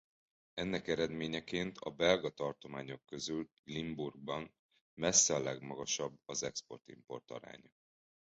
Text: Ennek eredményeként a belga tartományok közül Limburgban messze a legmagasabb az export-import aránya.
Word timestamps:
Ennek 0.53 0.87
eredményeként 0.87 1.77
a 1.77 1.89
belga 1.89 2.29
tartományok 2.29 3.05
közül 3.05 3.49
Limburgban 3.63 4.51
messze 4.99 5.35
a 5.35 5.39
legmagasabb 5.39 6.19
az 6.25 6.43
export-import 6.43 7.31
aránya. 7.31 7.69